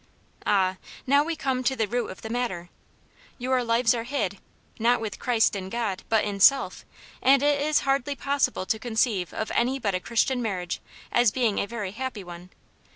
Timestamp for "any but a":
9.53-9.99